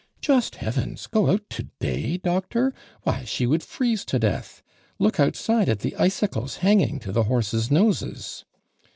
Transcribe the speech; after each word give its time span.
"Just 0.19 0.55
Heavens! 0.55 1.05
Go 1.05 1.29
out 1.29 1.47
today, 1.47 2.17
Doctor! 2.17 2.73
Why 3.03 3.23
she 3.23 3.45
would 3.45 3.61
freeze 3.61 4.03
to 4.05 4.17
death. 4.17 4.63
Look 4.97 5.19
out 5.19 5.35
side 5.35 5.69
at 5.69 5.81
the 5.81 5.95
icicles 5.95 6.55
hanging 6.65 6.97
to 7.01 7.11
the 7.11 7.25
horses' 7.25 7.69
noses!" 7.69 8.43